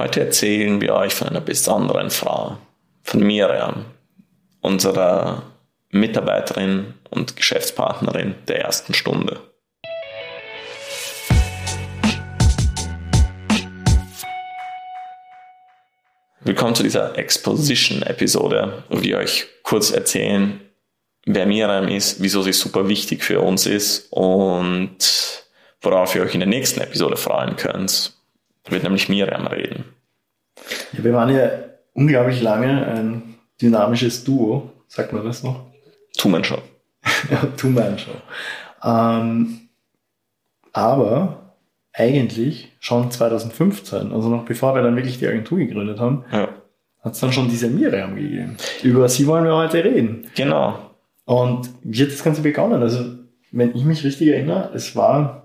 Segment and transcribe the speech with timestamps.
[0.00, 2.56] Heute erzählen wir euch von einer besonderen Frau,
[3.02, 3.84] von Miriam,
[4.62, 5.42] unserer
[5.90, 9.42] Mitarbeiterin und Geschäftspartnerin der ersten Stunde.
[16.40, 20.62] Willkommen zu dieser Exposition-Episode, wo wir euch kurz erzählen,
[21.26, 24.96] wer Miriam ist, wieso sie super wichtig für uns ist und
[25.82, 28.18] worauf ihr euch in der nächsten Episode freuen könnt.
[28.70, 29.84] Wird nämlich Miriam reden.
[30.92, 31.50] Ja, wir waren ja
[31.92, 35.66] unglaublich lange ein dynamisches Duo, sagt man das noch?
[36.16, 36.58] Two-Man-Show.
[37.30, 38.10] ja, Two-Man-Show.
[38.84, 39.68] Ähm,
[40.72, 41.54] aber
[41.92, 46.48] eigentlich schon 2015, also noch bevor wir dann wirklich die Agentur gegründet haben, Ja.
[47.02, 48.56] hat es dann schon diese Miriam gegeben.
[48.82, 50.26] Über sie wollen wir heute reden.
[50.36, 50.78] Genau.
[51.24, 52.82] Und wie hat das Ganze begonnen?
[52.82, 53.04] Also,
[53.52, 55.39] wenn ich mich richtig erinnere, es war,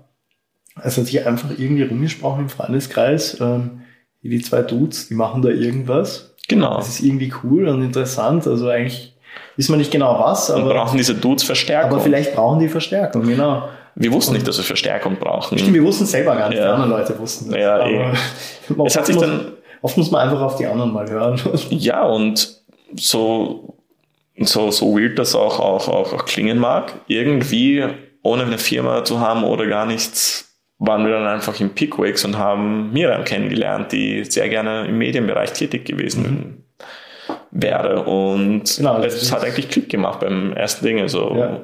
[0.82, 3.82] es hat sich einfach irgendwie rumgesprochen im Freundeskreis, ähm,
[4.22, 6.34] die zwei Dudes, die machen da irgendwas.
[6.48, 6.76] Genau.
[6.76, 8.46] Das ist irgendwie cool und interessant.
[8.46, 9.14] Also eigentlich
[9.56, 11.92] wissen wir nicht genau was, Und aber, brauchen diese Dudes Verstärkung.
[11.92, 13.68] aber vielleicht brauchen die Verstärkung, genau.
[13.94, 15.58] wir wussten nicht, dass wir Verstärkung brauchen.
[15.58, 16.64] Stimmt, wir wussten selber gar nicht, Ja.
[16.66, 17.60] die anderen Leute wussten das.
[17.60, 18.12] Ja, aber eh.
[18.76, 21.40] oft Es hat sich muss, dann- Oft muss man einfach auf die anderen mal hören.
[21.70, 22.56] Ja, und
[22.96, 23.76] so,
[24.40, 27.84] so, so weird das auch, auch, auch, auch klingen mag, irgendwie
[28.22, 32.36] ohne eine Firma zu haben oder gar nichts, waren wir dann einfach im Pickwicks und
[32.36, 36.64] haben Miriam kennengelernt, die sehr gerne im Medienbereich tätig gewesen
[37.50, 38.02] wäre.
[38.04, 41.00] Und Genau, das es hat eigentlich Klick gemacht beim ersten Ding.
[41.00, 41.60] Also, Ja.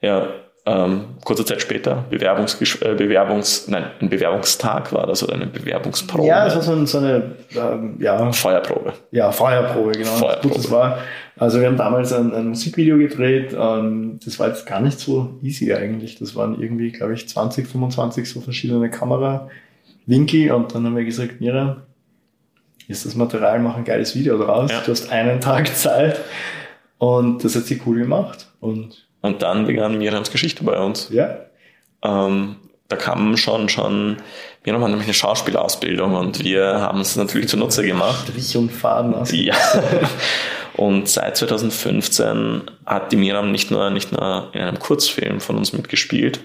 [0.00, 0.28] ja,
[0.66, 6.26] ähm, kurze Zeit später, Bewerbungsges äh, Bewerbungs, nein, ein Bewerbungstag war das oder eine Bewerbungsprobe.
[6.26, 8.94] ja, es war so, ein- so eine ähm, ja, Feuerprobe.
[9.10, 10.10] Ja, Feuerprobe, genau.
[10.12, 10.48] Feuerprobe.
[10.54, 10.98] Gut, das war,
[11.36, 13.54] also wir haben damals ein, ein Musikvideo gedreht.
[13.58, 16.18] Ähm, das war jetzt gar nicht so easy eigentlich.
[16.18, 20.50] Das waren irgendwie, glaube ich, 20, 25 so verschiedene Kamerawinkel.
[20.52, 21.82] Und dann haben wir gesagt, Mira,
[22.88, 24.70] ist das Material, mach ein geiles Video draus.
[24.70, 24.80] Ja.
[24.80, 26.20] Du hast einen Tag Zeit.
[26.98, 28.48] Und das hat sie cool gemacht.
[28.60, 31.08] Und Und dann begann Miriams Geschichte bei uns.
[31.10, 31.36] ja,
[32.04, 32.56] Ähm,
[32.88, 34.18] da kam schon, schon,
[34.62, 38.28] wir haben nämlich eine Schauspielausbildung und wir haben es natürlich zunutze gemacht.
[38.28, 39.32] Strich und Faden aus.
[39.32, 39.54] Ja.
[40.76, 45.72] Und seit 2015 hat die Miriam nicht nur, nicht nur in einem Kurzfilm von uns
[45.72, 46.40] mitgespielt,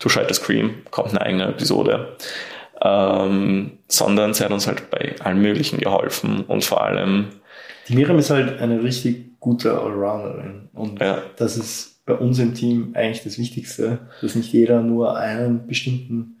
[0.00, 2.14] To Shite the Scream, kommt eine eigene Episode,
[2.82, 7.28] ähm, sondern sie hat uns halt bei allem Möglichen geholfen und vor allem,
[7.88, 10.68] Die Miriam ist halt eine richtig gute Allrounderin.
[10.74, 11.22] Und Ja.
[11.36, 16.40] das ist bei uns im Team eigentlich das Wichtigste, dass nicht jeder nur einen bestimmten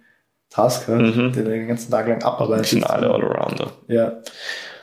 [0.50, 1.32] Task hat, Mhm.
[1.32, 2.66] der den ganzen Tag lang abarbeitet.
[2.66, 3.72] sind alle Allrounder.
[3.88, 4.20] Ja,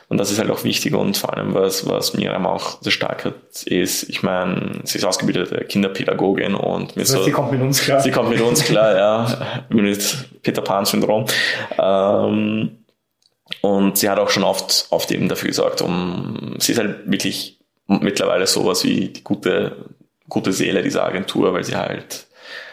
[0.08, 3.24] Und das ist halt auch wichtig und vor allem, was, was Miriam auch so stark
[3.24, 7.52] hat, ist, ich meine, sie ist ausgebildete Kinderpädagogin und mit das heißt, so, sie kommt
[7.52, 8.00] mit uns klar.
[8.00, 11.24] sie kommt mit uns klar, ja, mit Peter Pan-Syndrom.
[11.78, 12.78] Ähm,
[13.62, 17.60] und sie hat auch schon oft, oft eben dafür gesorgt, um, sie ist halt wirklich
[17.86, 19.76] mittlerweile sowas wie die gute,
[20.32, 22.26] gute Seele dieser Agentur, weil sie halt,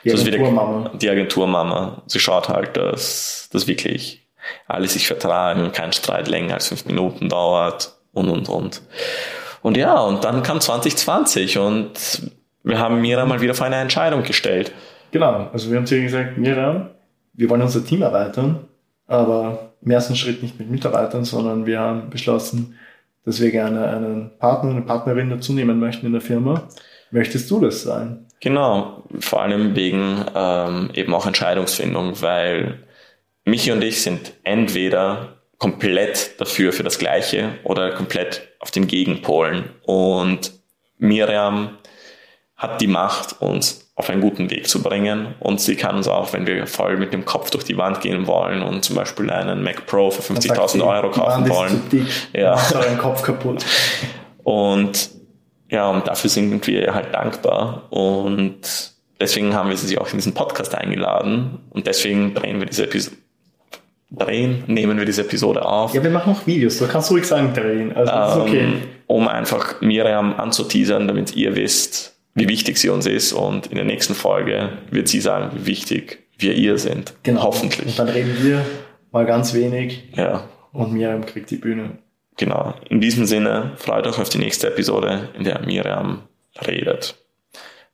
[0.06, 0.92] Die Agenturmama.
[0.94, 4.26] die Agenturmama, sie schaut halt, dass das wirklich
[4.68, 8.82] alle sich vertragen, kein Streit länger als fünf Minuten dauert und, und, und.
[9.62, 11.92] Und ja, und dann kam 2020 und
[12.64, 14.72] wir haben Mira mal wieder vor eine Entscheidung gestellt.
[15.12, 16.92] Genau, also wir haben zu ihr gesagt, Miriam,
[17.34, 18.70] wir wollen unser Team erweitern,
[19.06, 22.78] aber im ersten Schritt nicht mit Mitarbeitern, sondern wir haben beschlossen,
[23.26, 26.64] dass wir gerne einen Partner, eine Partnerin dazu nehmen möchten in der Firma.
[27.12, 28.26] Möchtest du das sein?
[28.40, 32.80] Genau, vor allem wegen ähm, eben auch Entscheidungsfindung, weil
[33.44, 39.66] Michi und ich sind entweder komplett dafür für das Gleiche oder komplett auf den Gegenpolen.
[39.84, 40.54] Und
[40.98, 41.78] Miriam
[42.56, 45.36] hat die Macht, uns auf einen guten Weg zu bringen.
[45.40, 48.28] Und sie kann uns auch, wenn wir voll mit dem Kopf durch die Wand gehen
[48.28, 52.08] wollen und zum Beispiel einen Mac Pro für Dann sagt sie, 50.000 Euro kaufen wollen.
[52.34, 52.58] Ja.
[52.74, 53.66] euren Kopf kaputt.
[54.44, 55.10] Und
[55.70, 57.84] ja, und dafür sind wir halt dankbar.
[57.92, 58.62] Und
[59.20, 61.60] deswegen haben wir sie auch in diesen Podcast eingeladen.
[61.70, 63.16] Und deswegen drehen wir diese Episode.
[64.12, 65.94] Drehen, nehmen wir diese Episode auf.
[65.94, 67.96] Ja, wir machen auch Videos, du kannst ruhig sagen drehen.
[67.96, 68.60] Also das ist okay.
[68.60, 73.34] ähm, um einfach Miriam anzuteasern, damit ihr wisst, wie wichtig sie uns ist.
[73.34, 77.14] Und in der nächsten Folge wird sie sagen, wie wichtig wir ihr sind.
[77.22, 77.44] Genau.
[77.44, 77.90] Hoffentlich.
[77.90, 78.66] Und dann reden wir
[79.12, 82.00] mal ganz wenig Ja, und Miriam kriegt die Bühne.
[82.40, 82.74] Genau.
[82.90, 86.24] In diesem Sinne, freut euch auf die nächste Episode, in der Miriam
[86.66, 87.16] redet.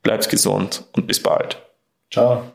[0.01, 1.62] Bleibt gesund und bis bald.
[2.09, 2.53] Ciao.